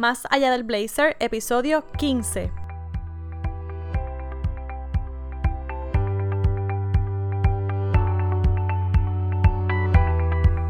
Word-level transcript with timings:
Más 0.00 0.26
allá 0.30 0.50
del 0.50 0.64
blazer, 0.64 1.14
episodio 1.20 1.84
15. 1.98 2.50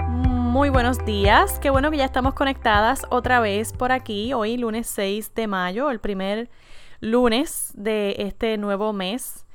Muy 0.08 0.68
buenos 0.70 1.04
días, 1.04 1.60
qué 1.60 1.70
bueno 1.70 1.92
que 1.92 1.98
ya 1.98 2.06
estamos 2.06 2.34
conectadas 2.34 3.02
otra 3.08 3.38
vez 3.38 3.72
por 3.72 3.92
aquí, 3.92 4.32
hoy 4.32 4.56
lunes 4.56 4.88
6 4.88 5.32
de 5.36 5.46
mayo, 5.46 5.92
el 5.92 6.00
primer 6.00 6.50
lunes 6.98 7.70
de 7.74 8.16
este 8.18 8.58
nuevo 8.58 8.92
mes. 8.92 9.46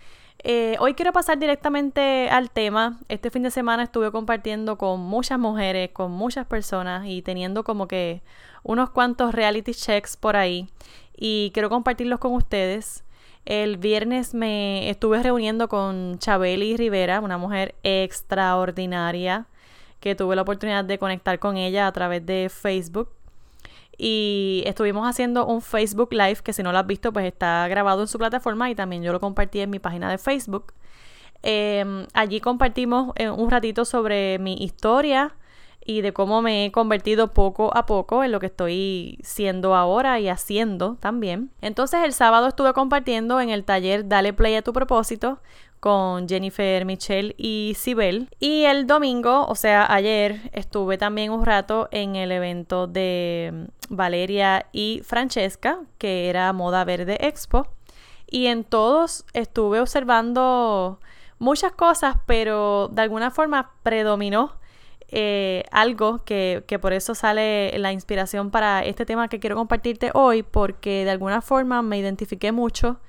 Eh, 0.47 0.75
hoy 0.79 0.93
quiero 0.93 1.11
pasar 1.11 1.39
directamente 1.39 2.29
al 2.29 2.51
tema. 2.51 2.99
Este 3.09 3.31
fin 3.31 3.41
de 3.41 3.49
semana 3.49 3.81
estuve 3.81 4.11
compartiendo 4.11 4.77
con 4.77 4.99
muchas 4.99 5.39
mujeres, 5.39 5.89
con 5.89 6.11
muchas 6.11 6.45
personas 6.45 7.07
y 7.07 7.23
teniendo 7.23 7.63
como 7.63 7.87
que 7.87 8.21
unos 8.61 8.91
cuantos 8.91 9.33
reality 9.33 9.73
checks 9.73 10.15
por 10.15 10.35
ahí 10.35 10.69
y 11.17 11.49
quiero 11.55 11.69
compartirlos 11.69 12.19
con 12.19 12.33
ustedes. 12.33 13.03
El 13.45 13.77
viernes 13.77 14.35
me 14.35 14.87
estuve 14.91 15.23
reuniendo 15.23 15.67
con 15.67 16.19
Chabeli 16.19 16.77
Rivera, 16.77 17.21
una 17.21 17.39
mujer 17.39 17.73
extraordinaria 17.81 19.47
que 19.99 20.13
tuve 20.13 20.35
la 20.35 20.43
oportunidad 20.43 20.85
de 20.85 20.99
conectar 20.99 21.39
con 21.39 21.57
ella 21.57 21.87
a 21.87 21.91
través 21.91 22.23
de 22.23 22.51
Facebook 22.53 23.14
y 23.97 24.63
estuvimos 24.65 25.07
haciendo 25.07 25.45
un 25.45 25.61
Facebook 25.61 26.13
Live 26.13 26.37
que 26.43 26.53
si 26.53 26.63
no 26.63 26.71
lo 26.71 26.79
has 26.79 26.87
visto 26.87 27.13
pues 27.13 27.25
está 27.25 27.67
grabado 27.67 28.01
en 28.01 28.07
su 28.07 28.17
plataforma 28.17 28.69
y 28.69 28.75
también 28.75 29.03
yo 29.03 29.11
lo 29.11 29.19
compartí 29.19 29.59
en 29.59 29.69
mi 29.69 29.79
página 29.79 30.09
de 30.09 30.17
Facebook. 30.17 30.73
Em, 31.43 32.07
allí 32.13 32.41
compartimos 32.41 33.13
eh, 33.15 33.29
un 33.29 33.51
ratito 33.51 33.85
sobre 33.85 34.39
mi 34.39 34.55
historia 34.63 35.35
y 35.85 36.01
de 36.01 36.11
cómo 36.11 36.41
me 36.41 36.65
he 36.65 36.71
convertido 36.71 37.33
poco 37.33 37.75
a 37.77 37.85
poco 37.85 38.23
en 38.23 38.31
lo 38.31 38.39
que 38.39 38.47
estoy 38.47 39.19
siendo 39.21 39.75
ahora 39.75 40.19
y 40.19 40.27
haciendo 40.27 40.95
también. 40.99 41.51
Entonces 41.61 42.03
el 42.03 42.13
sábado 42.13 42.47
estuve 42.47 42.73
compartiendo 42.73 43.39
en 43.39 43.51
el 43.51 43.63
taller 43.63 44.07
Dale 44.07 44.33
Play 44.33 44.55
a 44.55 44.63
tu 44.63 44.73
propósito 44.73 45.39
con 45.79 46.27
Jennifer, 46.27 46.85
Michelle 46.85 47.35
y 47.37 47.73
Sibel. 47.77 48.29
Y 48.39 48.63
el 48.63 48.87
domingo, 48.87 49.45
o 49.47 49.55
sea, 49.55 49.91
ayer, 49.93 50.49
estuve 50.53 50.97
también 50.97 51.31
un 51.31 51.45
rato 51.45 51.87
en 51.91 52.15
el 52.15 52.31
evento 52.31 52.87
de 52.87 53.51
mm, 53.53 53.95
Valeria 53.95 54.65
y 54.71 55.01
Francesca, 55.05 55.79
que 55.97 56.29
era 56.29 56.51
Moda 56.53 56.83
Verde 56.85 57.17
Expo. 57.21 57.67
Y 58.27 58.47
en 58.47 58.63
todos 58.63 59.25
estuve 59.33 59.79
observando 59.79 60.99
muchas 61.39 61.71
cosas, 61.73 62.15
pero 62.25 62.89
de 62.91 63.03
alguna 63.03 63.29
forma 63.29 63.71
predominó 63.83 64.53
eh, 65.09 65.63
algo 65.71 66.23
que, 66.25 66.63
que, 66.67 66.79
por 66.79 66.93
eso 66.93 67.13
sale 67.13 67.77
la 67.77 67.91
inspiración 67.91 68.49
para 68.49 68.83
este 68.83 69.05
tema 69.05 69.27
que 69.27 69.39
quiero 69.39 69.55
compartirte 69.55 70.09
hoy, 70.13 70.41
porque 70.41 71.05
de 71.05 71.11
alguna 71.11 71.41
forma 71.41 71.81
me 71.83 71.99
identifiqué 71.99 72.51
mucho 72.51 72.99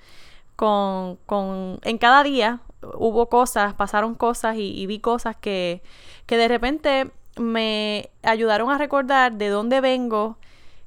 con, 0.56 1.16
con 1.26 1.78
en 1.82 1.98
cada 1.98 2.22
día 2.22 2.60
hubo 2.94 3.28
cosas, 3.28 3.74
pasaron 3.74 4.14
cosas 4.14 4.56
y, 4.58 4.86
vi 4.86 4.98
cosas 4.98 5.36
que, 5.36 5.82
que 6.26 6.36
de 6.36 6.48
repente 6.48 7.10
me 7.36 8.10
ayudaron 8.22 8.70
a 8.70 8.78
recordar 8.78 9.32
de 9.32 9.48
dónde 9.48 9.80
vengo, 9.80 10.38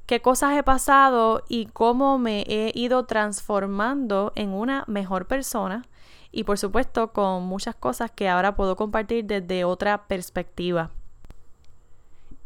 qué 0.06 0.20
cosas 0.20 0.56
he 0.56 0.62
pasado 0.62 1.44
y 1.48 1.66
cómo 1.66 2.18
me 2.18 2.42
he 2.42 2.72
ido 2.74 3.04
transformando 3.06 4.32
en 4.34 4.50
una 4.50 4.84
mejor 4.86 5.26
persona 5.26 5.86
y 6.32 6.44
por 6.44 6.58
supuesto 6.58 7.12
con 7.12 7.44
muchas 7.44 7.74
cosas 7.74 8.10
que 8.10 8.28
ahora 8.28 8.54
puedo 8.54 8.76
compartir 8.76 9.24
desde 9.24 9.64
otra 9.64 10.06
perspectiva. 10.06 10.90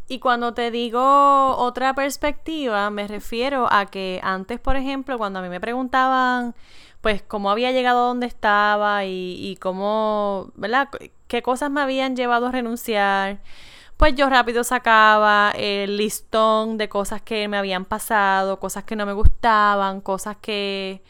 Y 0.07 0.19
cuando 0.19 0.53
te 0.53 0.71
digo 0.71 1.57
otra 1.57 1.95
perspectiva, 1.95 2.91
me 2.91 3.09
refiero 3.09 3.67
a 3.71 3.87
que 3.87 4.21
antes, 4.23 4.61
por 4.61 4.77
ejemplo, 4.77 5.17
cuando 5.17 5.39
a 5.39 5.43
mí 5.43 5.49
me 5.49 5.61
preguntaban, 5.61 6.55
pues, 7.05 7.21
cómo 7.21 7.51
había 7.51 7.71
llegado 7.71 8.03
a 8.03 8.09
donde 8.09 8.27
estaba 8.27 9.05
y, 9.05 9.37
y 9.39 9.57
cómo, 9.57 10.51
¿verdad? 10.55 10.89
¿Qué 11.29 11.43
cosas 11.43 11.71
me 11.71 11.83
habían 11.83 12.17
llevado 12.17 12.47
a 12.47 12.51
renunciar? 12.51 13.41
Pues 13.99 14.15
yo 14.15 14.31
rápido 14.31 14.65
sacaba 14.65 15.53
el 15.55 15.99
listón 15.99 16.79
de 16.79 16.89
cosas 16.89 17.21
que 17.21 17.47
me 17.47 17.59
habían 17.59 17.85
pasado, 17.85 18.59
cosas 18.59 18.85
que 18.85 18.97
no 18.97 19.05
me 19.05 19.13
gustaban, 19.13 20.01
cosas 20.01 20.39
que, 20.41 21.03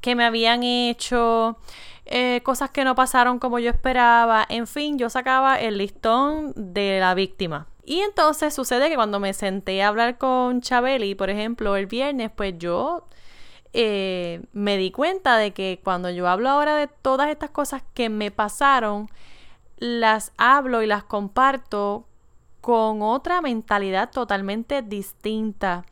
que 0.00 0.14
me 0.14 0.24
habían 0.24 0.62
hecho. 0.62 1.58
Eh, 2.06 2.40
cosas 2.42 2.70
que 2.70 2.84
no 2.84 2.94
pasaron 2.94 3.38
como 3.38 3.58
yo 3.58 3.68
esperaba, 3.68 4.46
en 4.48 4.66
fin, 4.66 4.98
yo 4.98 5.10
sacaba 5.10 5.60
el 5.60 5.76
listón 5.76 6.54
de 6.56 6.98
la 6.98 7.12
víctima. 7.12 7.66
Y 7.84 8.00
entonces 8.00 8.54
sucede 8.54 8.88
que 8.88 8.94
cuando 8.94 9.20
me 9.20 9.34
senté 9.34 9.82
a 9.82 9.88
hablar 9.88 10.16
con 10.16 10.62
Chabeli, 10.62 11.14
por 11.14 11.28
ejemplo, 11.28 11.76
el 11.76 11.86
viernes, 11.86 12.30
pues 12.34 12.54
yo 12.56 13.04
eh, 13.72 14.42
me 14.52 14.76
di 14.76 14.90
cuenta 14.90 15.36
de 15.36 15.52
que 15.52 15.80
cuando 15.82 16.10
yo 16.10 16.28
hablo 16.28 16.50
ahora 16.50 16.76
de 16.76 16.88
todas 16.88 17.28
estas 17.28 17.50
cosas 17.50 17.82
que 17.94 18.08
me 18.08 18.30
pasaron, 18.30 19.08
las 19.78 20.32
hablo 20.36 20.82
y 20.82 20.86
las 20.86 21.04
comparto 21.04 22.06
con 22.60 23.02
otra 23.02 23.40
mentalidad 23.40 24.10
totalmente 24.10 24.82
distinta. 24.82 25.84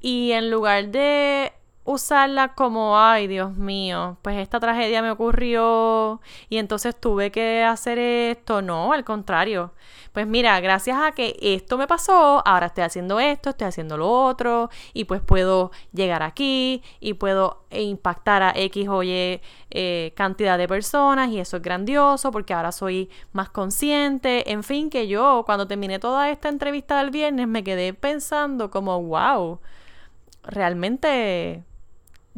Y 0.00 0.32
en 0.32 0.50
lugar 0.50 0.88
de 0.88 1.52
usarla 1.88 2.54
como, 2.54 2.98
ay 2.98 3.26
Dios 3.28 3.56
mío, 3.56 4.18
pues 4.20 4.36
esta 4.36 4.60
tragedia 4.60 5.00
me 5.00 5.10
ocurrió 5.10 6.20
y 6.50 6.58
entonces 6.58 6.94
tuve 6.94 7.30
que 7.30 7.64
hacer 7.64 7.98
esto. 7.98 8.60
No, 8.60 8.92
al 8.92 9.04
contrario. 9.04 9.72
Pues 10.12 10.26
mira, 10.26 10.60
gracias 10.60 10.98
a 10.98 11.12
que 11.12 11.36
esto 11.40 11.78
me 11.78 11.86
pasó, 11.86 12.42
ahora 12.46 12.66
estoy 12.66 12.84
haciendo 12.84 13.20
esto, 13.20 13.50
estoy 13.50 13.68
haciendo 13.68 13.96
lo 13.96 14.10
otro 14.10 14.68
y 14.92 15.04
pues 15.04 15.22
puedo 15.22 15.70
llegar 15.92 16.22
aquí 16.22 16.82
y 17.00 17.14
puedo 17.14 17.64
impactar 17.70 18.42
a 18.42 18.52
X 18.54 18.86
o 18.88 19.00
eh, 19.02 20.12
cantidad 20.14 20.58
de 20.58 20.68
personas 20.68 21.30
y 21.30 21.40
eso 21.40 21.56
es 21.56 21.62
grandioso 21.62 22.30
porque 22.32 22.52
ahora 22.52 22.72
soy 22.72 23.08
más 23.32 23.48
consciente. 23.48 24.50
En 24.52 24.62
fin, 24.62 24.90
que 24.90 25.08
yo 25.08 25.42
cuando 25.46 25.66
terminé 25.66 25.98
toda 25.98 26.30
esta 26.30 26.50
entrevista 26.50 26.98
del 26.98 27.10
viernes 27.10 27.48
me 27.48 27.64
quedé 27.64 27.94
pensando 27.94 28.70
como, 28.70 29.02
wow, 29.02 29.60
realmente 30.42 31.64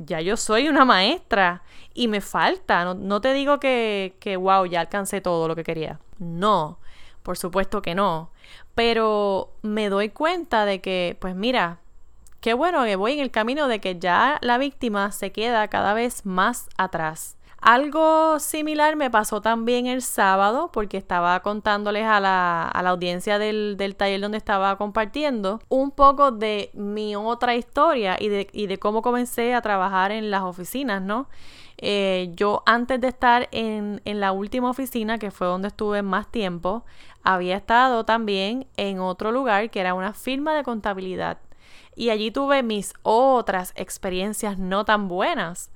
ya 0.05 0.21
yo 0.21 0.37
soy 0.37 0.69
una 0.69 0.85
maestra 0.85 1.63
y 1.95 2.09
me 2.09 2.21
falta. 2.21 2.95
No, 2.95 3.21
te 3.21 3.33
digo 3.33 3.61
que, 3.61 4.17
que, 4.21 4.37
wow, 4.37 4.67
ya 4.67 4.81
alcancé 4.81 5.21
todo 5.21 5.49
lo 5.49 5.57
que 5.57 5.65
quería. 5.65 6.01
No, 6.19 6.79
por 7.23 7.37
supuesto 7.37 7.83
que 7.83 7.95
no. 7.95 8.31
Pero 8.75 9.53
me 9.63 9.89
doy 9.89 10.11
cuenta 10.11 10.65
de 10.65 10.81
que, 10.81 11.17
pues 11.21 11.35
mira, 11.35 11.79
qué 12.41 12.55
bueno 12.55 12.85
que 12.85 12.97
voy 12.97 13.13
en 13.13 13.21
el 13.21 13.31
camino 13.31 13.69
de 13.69 13.81
que 13.81 13.99
ya 13.99 14.39
la 14.43 14.59
víctima 14.59 15.13
se 15.13 15.33
queda 15.33 15.69
cada 15.69 15.95
vez 15.95 16.25
más 16.25 16.69
atrás. 16.77 17.37
Algo 17.61 18.39
similar 18.39 18.97
me 18.97 19.11
pasó 19.11 19.43
también 19.43 19.87
el 19.87 20.01
sábado 20.01 20.71
porque 20.73 20.97
estaba 20.97 21.41
contándoles 21.41 22.05
a 22.07 22.19
la, 22.19 22.69
audiencia 22.69 23.39
del, 23.39 23.77
taller 23.99 24.19
donde 24.21 24.39
estaba 24.39 24.79
compartiendo 24.79 25.61
un 25.69 25.91
poco 25.91 26.31
de 26.31 26.71
mi 26.73 27.17
otra 27.17 27.55
historia 27.57 28.17
y 28.19 28.29
de, 28.29 28.49
y 28.53 28.67
de 28.67 28.79
cómo 28.79 29.03
comencé 29.03 29.55
a 29.55 29.61
trabajar 29.61 30.11
en 30.11 30.31
las 30.31 30.43
oficinas, 30.43 31.03
¿no? 31.03 31.29
Eh, 31.77 32.31
yo 32.35 32.63
antes 32.65 32.99
de 33.01 33.09
estar 33.09 33.49
en, 33.53 34.01
en 34.07 34.21
la 34.21 34.33
última 34.33 34.71
oficina, 34.71 35.19
que 35.19 35.31
fue 35.31 35.47
donde 35.47 35.69
estuve 35.69 36.01
más 36.01 36.31
tiempo, 36.31 36.85
había 37.23 37.57
estado 37.57 38.05
también 38.05 38.67
en 38.79 39.01
otro 39.01 39.33
lugar 39.33 39.71
que 39.71 39.81
era 39.81 39.93
una 39.93 40.15
firma 40.15 40.55
de 40.55 40.63
contabilidad. 40.63 41.39
Y 41.95 42.09
allí 42.09 42.31
tuve 42.31 42.63
mis 42.63 42.95
otras 43.03 43.75
experiencias 43.77 44.59
no 44.59 44.87
tan 44.87 45.09
buenas. 45.09 45.71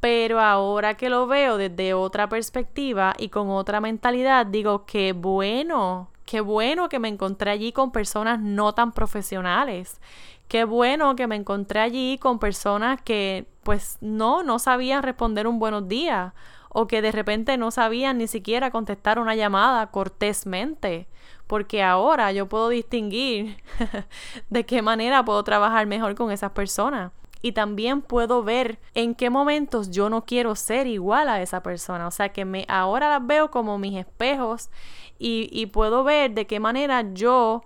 Pero 0.00 0.40
ahora 0.40 0.94
que 0.94 1.10
lo 1.10 1.26
veo 1.26 1.56
desde 1.56 1.94
otra 1.94 2.28
perspectiva 2.28 3.14
y 3.18 3.30
con 3.30 3.50
otra 3.50 3.80
mentalidad, 3.80 4.46
digo, 4.46 4.86
qué 4.86 5.12
bueno, 5.12 6.10
qué 6.24 6.40
bueno 6.40 6.88
que 6.88 7.00
me 7.00 7.08
encontré 7.08 7.50
allí 7.50 7.72
con 7.72 7.90
personas 7.90 8.40
no 8.40 8.74
tan 8.74 8.92
profesionales. 8.92 10.00
Qué 10.46 10.64
bueno 10.64 11.16
que 11.16 11.26
me 11.26 11.36
encontré 11.36 11.80
allí 11.80 12.16
con 12.18 12.38
personas 12.38 13.02
que 13.02 13.46
pues 13.64 13.98
no, 14.00 14.42
no 14.42 14.58
sabían 14.58 15.02
responder 15.02 15.46
un 15.46 15.58
buenos 15.58 15.88
días 15.88 16.32
o 16.70 16.86
que 16.86 17.02
de 17.02 17.12
repente 17.12 17.56
no 17.58 17.70
sabían 17.70 18.18
ni 18.18 18.28
siquiera 18.28 18.70
contestar 18.70 19.18
una 19.18 19.34
llamada 19.34 19.88
cortésmente. 19.88 21.08
Porque 21.46 21.82
ahora 21.82 22.30
yo 22.30 22.46
puedo 22.46 22.68
distinguir 22.68 23.56
de 24.50 24.64
qué 24.64 24.80
manera 24.80 25.24
puedo 25.24 25.42
trabajar 25.42 25.86
mejor 25.86 26.14
con 26.14 26.30
esas 26.30 26.52
personas 26.52 27.10
y 27.42 27.52
también 27.52 28.02
puedo 28.02 28.42
ver 28.42 28.78
en 28.94 29.14
qué 29.14 29.30
momentos 29.30 29.90
yo 29.90 30.10
no 30.10 30.24
quiero 30.24 30.54
ser 30.56 30.86
igual 30.86 31.28
a 31.28 31.40
esa 31.42 31.62
persona. 31.62 32.06
O 32.06 32.10
sea 32.10 32.30
que 32.30 32.44
me, 32.44 32.64
ahora 32.68 33.08
las 33.08 33.26
veo 33.26 33.50
como 33.50 33.78
mis 33.78 33.96
espejos 33.96 34.70
y, 35.18 35.48
y 35.52 35.66
puedo 35.66 36.04
ver 36.04 36.32
de 36.32 36.46
qué 36.46 36.60
manera 36.60 37.04
yo 37.12 37.62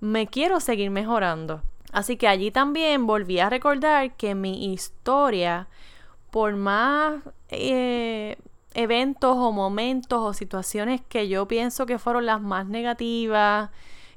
me 0.00 0.26
quiero 0.26 0.60
seguir 0.60 0.90
mejorando. 0.90 1.62
Así 1.92 2.16
que 2.16 2.26
allí 2.26 2.50
también 2.50 3.06
volví 3.06 3.38
a 3.38 3.48
recordar 3.48 4.16
que 4.16 4.34
mi 4.34 4.72
historia, 4.72 5.68
por 6.30 6.56
más 6.56 7.22
eh, 7.50 8.36
eventos 8.74 9.36
o 9.36 9.52
momentos 9.52 10.18
o 10.20 10.32
situaciones 10.32 11.00
que 11.08 11.28
yo 11.28 11.46
pienso 11.46 11.86
que 11.86 12.00
fueron 12.00 12.26
las 12.26 12.40
más 12.40 12.66
negativas, 12.66 13.70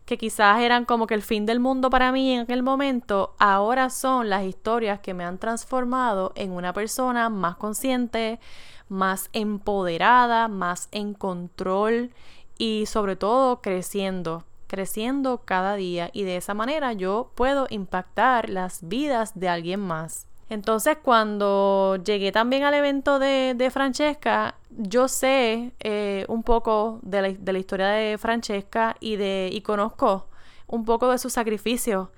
que 0.08 0.18
quizás 0.18 0.62
eran 0.62 0.86
como 0.86 1.06
que 1.06 1.16
el 1.16 1.22
fin 1.22 1.46
del 1.46 1.60
mundo 1.60 1.90
para 1.90 2.14
mí 2.14 2.32
en 2.32 2.40
aquel 2.40 2.64
momento, 2.64 3.36
ahora 3.40 3.90
son 3.90 4.30
las 4.30 4.46
historias 4.46 5.02
que 5.02 5.14
me 5.14 5.26
han 5.26 5.38
transformado 5.38 6.32
en 6.36 6.54
una 6.54 6.72
persona 6.72 7.28
más 7.28 7.58
consciente, 7.58 8.40
más 8.88 9.30
empoderada, 9.34 10.48
más 10.48 10.88
en 10.94 11.14
control 11.14 12.12
y 12.58 12.86
sobre 12.86 13.18
todo 13.18 13.62
creciendo, 13.62 14.46
creciendo 14.68 15.42
cada 15.44 15.76
día 15.76 16.10
y 16.14 16.24
de 16.24 16.38
esa 16.38 16.54
manera 16.54 16.94
yo 16.94 17.30
puedo 17.36 17.68
impactar 17.70 18.50
las 18.50 18.88
vidas 18.88 19.38
de 19.38 19.50
alguien 19.50 19.82
más. 19.82 20.26
Entonces, 20.50 20.98
cuando 21.02 21.98
llegué 21.98 22.32
también 22.32 22.64
al 22.64 22.74
evento 22.74 23.20
de, 23.20 23.70
Francesca, 23.72 24.56
yo 24.70 25.08
sé 25.08 25.74
eh, 25.80 26.26
un 26.30 26.44
poco 26.44 27.00
de 27.02 27.38
la, 27.38 27.60
historia 27.60 27.88
de 27.88 28.18
Francesca 28.18 28.96
y, 29.00 29.22
y 29.22 29.62
conozco 29.62 30.28
un 30.68 30.86
poco 30.86 31.12
de 31.12 31.18
su 31.18 31.30
sacrificio. 31.30 32.12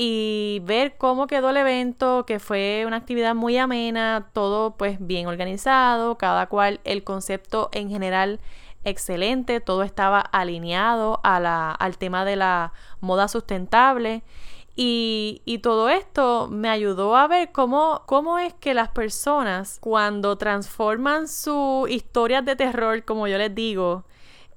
Y 0.00 0.62
ver 0.64 0.96
cómo 0.96 1.26
quedó 1.26 1.50
el 1.50 1.56
evento, 1.56 2.24
que 2.24 2.38
fue 2.38 2.84
una 2.86 2.96
actividad 2.96 3.34
muy 3.34 3.58
amena, 3.58 4.28
todo 4.32 4.76
pues 4.76 4.98
bien 5.00 5.26
organizado, 5.26 6.16
cada 6.18 6.46
cual 6.46 6.80
el 6.84 7.02
concepto 7.02 7.68
en 7.72 7.90
general 7.90 8.38
excelente, 8.84 9.60
todo 9.60 9.82
estaba 9.82 10.20
alineado 10.20 11.20
a 11.24 11.40
la, 11.40 11.72
al 11.72 11.98
tema 11.98 12.24
de 12.24 12.36
la 12.36 12.72
moda 13.00 13.28
sustentable. 13.28 14.22
Y, 14.80 15.58
todo 15.60 15.88
esto 15.88 16.46
me 16.48 16.68
ayudó 16.68 17.16
a 17.16 17.26
ver 17.26 17.50
cómo, 17.50 18.04
cómo 18.06 18.38
es 18.38 18.54
que 18.54 18.74
las 18.74 18.90
personas 18.90 19.78
cuando 19.80 20.38
transforman 20.38 21.26
sus 21.26 21.90
historias 21.90 22.44
de 22.44 22.54
terror, 22.54 23.04
como 23.04 23.26
yo 23.26 23.38
les 23.38 23.52
digo, 23.52 24.04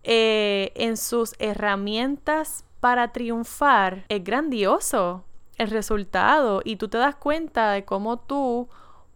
eh, 0.03 0.73
en 0.75 0.97
sus 0.97 1.33
herramientas 1.39 2.65
para 2.79 3.12
triunfar, 3.12 4.06
es 4.09 4.23
grandioso 4.23 5.23
el 5.57 5.71
resultado. 5.71 6.62
Y 6.63 6.75
tú 6.75 6.88
te 6.88 7.00
das 7.00 7.15
cuenta 7.15 7.71
de 7.71 7.83
cómo 7.83 8.19
tú 8.19 8.69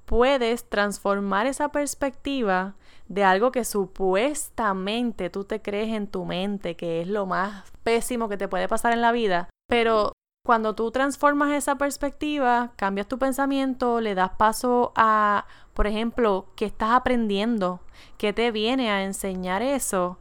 puedes 0.06 0.68
transformar 0.68 1.46
esa 1.46 1.70
perspectiva 1.70 2.74
de 3.08 3.24
algo 3.24 3.52
que 3.52 3.64
supuestamente 3.64 5.30
tú 5.30 5.44
te 5.44 5.62
crees 5.62 5.94
en 5.94 6.08
tu 6.08 6.26
mente 6.26 6.76
que 6.76 7.02
es 7.02 7.08
lo 7.08 7.28
más 7.28 7.64
pésimo 7.84 8.28
que 8.28 8.38
te 8.38 8.48
puede 8.48 8.68
pasar 8.68 8.94
en 8.94 9.02
la 9.02 9.12
vida, 9.12 9.50
pero 9.68 10.15
cuando 10.46 10.76
tú 10.76 10.92
transformas 10.92 11.52
esa 11.54 11.76
perspectiva, 11.76 12.72
cambias 12.76 13.08
tu 13.08 13.18
pensamiento, 13.18 14.00
le 14.00 14.14
das 14.14 14.30
paso 14.38 14.94
a, 14.96 15.48
por 15.74 15.88
ejemplo, 15.88 16.46
qué 16.56 16.66
estás 16.66 16.92
aprendiendo, 16.92 17.80
qué 18.20 18.32
te 18.32 18.52
viene 18.52 18.92
a 18.92 19.04
enseñar 19.04 19.64
eso. 19.64 20.20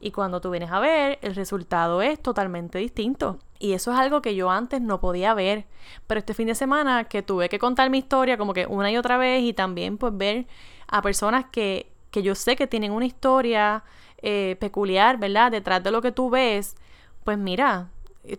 Y 0.00 0.12
cuando 0.12 0.40
tú 0.40 0.48
vienes 0.48 0.72
a 0.72 0.80
ver, 0.80 1.18
el 1.20 1.34
resultado 1.34 2.00
es 2.00 2.18
totalmente 2.22 2.78
distinto. 2.78 3.38
Y 3.58 3.74
eso 3.74 3.92
es 3.92 3.98
algo 3.98 4.22
que 4.22 4.34
yo 4.34 4.50
antes 4.50 4.80
no 4.80 4.98
podía 4.98 5.34
ver. 5.34 5.66
Pero 6.06 6.20
este 6.20 6.32
fin 6.32 6.46
de 6.46 6.54
semana 6.54 7.04
que 7.04 7.22
tuve 7.22 7.50
que 7.50 7.58
contar 7.58 7.90
mi 7.90 7.98
historia 7.98 8.38
como 8.38 8.54
que 8.54 8.64
una 8.64 8.90
y 8.90 8.96
otra 8.96 9.18
vez 9.18 9.42
y 9.42 9.52
también 9.52 9.98
pues 9.98 10.16
ver 10.16 10.46
a 10.88 11.02
personas 11.02 11.44
que, 11.52 11.92
que 12.10 12.22
yo 12.22 12.34
sé 12.34 12.56
que 12.56 12.66
tienen 12.66 12.92
una 12.92 13.04
historia 13.04 13.84
eh, 14.22 14.56
peculiar, 14.58 15.18
¿verdad? 15.18 15.52
Detrás 15.52 15.84
de 15.84 15.90
lo 15.90 16.00
que 16.00 16.12
tú 16.12 16.30
ves, 16.30 16.76
pues 17.24 17.36
mira, 17.36 17.90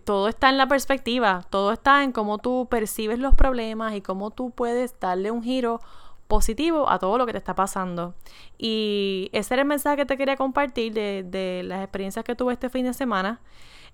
todo 0.04 0.28
está 0.28 0.48
en 0.48 0.58
la 0.58 0.66
perspectiva, 0.66 1.44
todo 1.50 1.72
está 1.72 2.02
en 2.04 2.12
cómo 2.12 2.38
tú 2.38 2.68
percibes 2.70 3.18
los 3.18 3.34
problemas 3.34 3.94
y 3.94 4.00
cómo 4.00 4.30
tú 4.30 4.50
puedes 4.50 4.98
darle 5.00 5.30
un 5.30 5.42
giro 5.42 5.80
positivo 6.28 6.88
a 6.88 6.98
todo 6.98 7.18
lo 7.18 7.26
que 7.26 7.32
te 7.32 7.38
está 7.38 7.54
pasando. 7.54 8.14
Y 8.56 9.28
ese 9.32 9.54
era 9.54 9.62
el 9.62 9.68
mensaje 9.68 9.96
que 9.98 10.06
te 10.06 10.16
quería 10.16 10.36
compartir 10.36 10.92
de, 10.94 11.62
las 11.64 11.82
experiencias 11.82 12.24
que 12.24 12.34
tuve 12.34 12.54
este 12.54 12.70
fin 12.70 12.86
de 12.86 12.94
semana. 12.94 13.40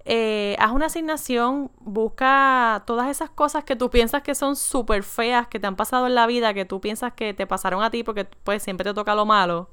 Eh, 0.05 0.56
haz 0.61 0.70
una 0.70 0.87
asignación, 0.87 1.70
busca 1.81 2.85
todas 2.87 3.11
esas 3.11 3.29
cosas 3.31 3.64
que 3.64 3.75
tú 3.75 3.90
piensas 3.90 4.23
que 4.23 4.35
son 4.35 4.55
súper 4.55 5.02
feas, 5.02 5.49
que 5.49 5.58
te 5.58 5.67
han 5.67 5.75
pasado 5.75 6.06
en 6.06 6.14
la 6.14 6.26
vida, 6.26 6.55
que 6.55 6.64
tú 6.64 6.81
piensas 6.81 7.12
que 7.12 7.35
te 7.35 7.46
pasaron 7.46 7.82
a 7.82 7.90
ti 7.90 8.05
porque 8.05 8.25
pues 8.25 8.62
siempre 8.62 8.85
te 8.85 8.94
toca 8.94 9.14
lo 9.14 9.26
malo. 9.26 9.70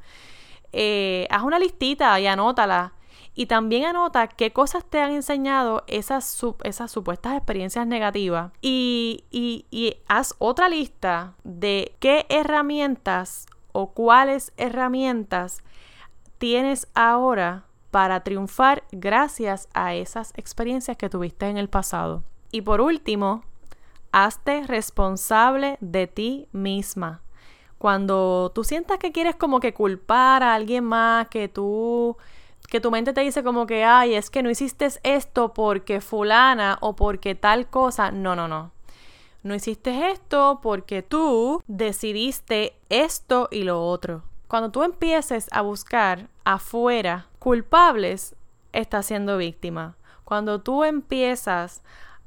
Eh, 0.73 1.27
haz 1.29 1.44
una 1.44 1.59
listita 1.59 2.19
y 2.19 2.27
anótala 2.27 2.94
y 3.36 3.48
también 3.48 3.86
anota 3.86 4.28
qué 4.28 4.54
cosas 4.54 4.86
te 4.86 5.02
han 5.02 5.12
enseñado 5.12 5.84
esas, 5.88 6.26
supuestas 6.26 7.36
experiencias 7.36 7.86
negativas. 7.86 8.54
Y, 8.62 9.26
y 9.30 9.98
haz 10.08 10.36
otra 10.40 10.70
lista 10.70 11.34
de 11.44 11.96
qué 12.00 12.26
herramientas 12.30 13.46
o 13.74 13.92
cuáles 13.92 14.54
herramientas 14.56 15.64
tienes 16.38 16.88
ahora 16.96 17.66
para 17.92 18.24
triunfar 18.24 18.84
gracias 18.92 19.68
a 19.74 19.96
esas 19.96 20.34
experiencias 20.38 20.96
que 20.96 21.10
tuviste 21.10 21.48
en 21.48 21.58
el 21.58 21.68
pasado. 21.68 22.24
Y 22.52 22.62
por 22.62 22.80
último, 22.80 23.44
hazte 24.14 24.64
responsable 24.64 25.78
de 25.82 26.08
ti 26.08 26.48
misma. 26.54 27.22
Cuando 27.78 28.52
tú 28.56 28.64
sientas 28.64 28.98
que 28.98 29.12
quieres 29.12 29.36
como 29.36 29.60
que 29.60 29.74
culpar 29.74 30.42
a 30.42 30.56
alguien 30.56 30.86
más, 30.86 31.28
que 31.28 31.50
tú 31.50 32.16
que 32.67 32.79
tu 32.79 32.91
mente 32.91 33.13
te 33.13 33.21
dice 33.21 33.44
como 33.44 33.65
que, 33.65 33.83
ay, 33.83 34.15
es 34.15 34.29
que 34.29 34.44
no 34.44 34.50
hiciste 34.50 34.88
esto 35.03 35.53
porque 35.53 36.01
fulana 36.01 36.77
o 36.81 36.95
porque 36.95 37.35
tal 37.35 37.67
cosa. 37.67 38.12
No, 38.12 38.35
no, 38.35 38.47
no. 38.47 38.71
No 39.44 39.53
hiciste 39.53 40.12
esto 40.12 40.59
porque 40.63 41.03
tú 41.03 41.62
decidiste 41.67 42.75
esto 42.89 43.47
y 43.51 43.63
lo 43.63 43.85
otro. 43.85 44.23
Cuando 44.47 44.71
tú 44.71 44.83
empieces 44.83 45.47
a 45.51 45.62
buscar 45.62 46.29
afuera 46.44 47.27
culpables, 47.39 48.35
estás 48.73 49.06
siendo 49.06 49.38
víctima. 49.38 49.97
Cuando 50.23 50.62
tú 50.62 50.83
empiezas 50.83 51.83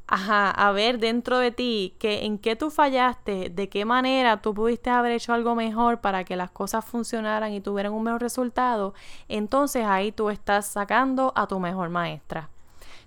ajá, 0.08 0.50
a 0.50 0.72
ver 0.72 0.98
dentro 0.98 1.38
de 1.38 1.52
ti 1.52 1.94
que 1.98 2.24
en 2.24 2.38
qué 2.38 2.56
tú 2.56 2.70
fallaste, 2.70 3.50
de 3.50 3.68
qué 3.68 3.84
manera 3.84 4.40
tú 4.40 4.54
pudiste 4.54 4.88
haber 4.88 5.12
hecho 5.12 5.34
algo 5.34 5.54
mejor 5.54 6.00
para 6.00 6.24
que 6.24 6.34
las 6.34 6.50
cosas 6.50 6.84
funcionaran 6.84 7.52
y 7.52 7.60
tuvieran 7.60 7.92
un 7.92 8.02
mejor 8.04 8.22
resultado, 8.22 8.94
entonces 9.28 9.84
ahí 9.84 10.10
tú 10.10 10.30
estás 10.30 10.66
sacando 10.66 11.32
a 11.36 11.46
tu 11.46 11.60
mejor 11.60 11.90
maestra. 11.90 12.48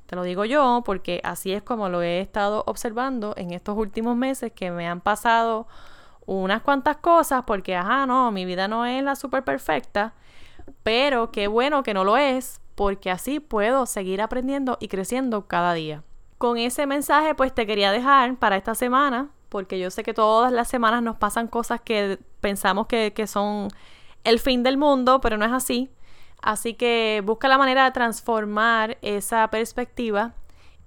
Te 0.05 0.15
lo 0.15 0.23
digo 0.23 0.45
yo 0.45 0.83
porque 0.85 1.21
así 1.23 1.53
es 1.53 1.63
como 1.63 1.89
lo 1.89 2.03
he 2.03 2.21
estado 2.21 2.63
observando 2.67 3.33
en 3.35 3.51
estos 3.51 3.75
últimos 3.77 4.15
meses 4.15 4.51
que 4.51 4.69
me 4.69 4.87
han 4.87 5.01
pasado 5.01 5.67
unas 6.27 6.61
cuantas 6.61 6.97
cosas 6.97 7.43
porque, 7.47 7.75
ajá, 7.75 8.05
no, 8.05 8.31
mi 8.31 8.45
vida 8.45 8.67
no 8.67 8.85
es 8.85 9.03
la 9.03 9.15
súper 9.15 9.43
perfecta, 9.43 10.13
pero 10.83 11.31
qué 11.31 11.47
bueno 11.47 11.81
que 11.81 11.95
no 11.95 12.03
lo 12.03 12.17
es 12.17 12.61
porque 12.75 13.09
así 13.09 13.39
puedo 13.39 13.87
seguir 13.87 14.21
aprendiendo 14.21 14.77
y 14.79 14.87
creciendo 14.87 15.47
cada 15.47 15.73
día 15.73 16.03
con 16.41 16.57
ese 16.57 16.87
mensaje 16.87 17.35
pues 17.35 17.53
te 17.53 17.67
quería 17.67 17.91
dejar 17.91 18.35
para 18.35 18.57
esta 18.57 18.73
semana, 18.73 19.29
porque 19.47 19.77
yo 19.77 19.91
sé 19.91 20.01
que 20.01 20.15
todas 20.15 20.51
las 20.51 20.67
semanas 20.67 21.03
nos 21.03 21.15
pasan 21.17 21.47
cosas 21.47 21.79
que 21.81 22.17
pensamos 22.39 22.87
que, 22.87 23.13
son 23.27 23.67
el 24.23 24.39
fin 24.39 24.63
del 24.63 24.75
mundo, 24.75 25.21
pero 25.21 25.37
no 25.37 25.45
es 25.45 25.51
así. 25.51 25.91
Así 26.41 26.73
que 26.73 27.21
busca 27.23 27.47
la 27.47 27.59
manera 27.59 27.85
de 27.85 27.91
transformar 27.91 28.97
esa 29.03 29.47
perspectiva 29.49 30.33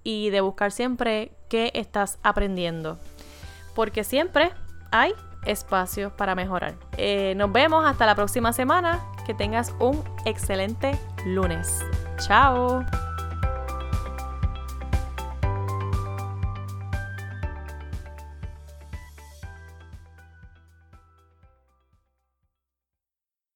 y 0.03 0.31
de 0.31 0.41
buscar 0.41 0.73
siempre 0.73 1.31
qué 1.49 1.71
estás 1.75 2.19
aprendiendo. 2.25 2.99
Porque 3.77 4.03
siempre 4.03 4.51
hay 4.91 5.13
espacio 5.47 6.17
para 6.17 6.35
mejorar. 6.35 6.75
Eh, 6.97 7.35
nos 7.37 7.53
vemos 7.53 7.87
hasta 7.87 8.07
la 8.07 8.17
próxima 8.17 8.53
semana. 8.53 9.05
Que 9.25 9.35
tengas 9.35 9.73
un 9.79 10.03
excelente 10.27 10.99
lunes. 11.25 11.85
Chao. 12.19 12.85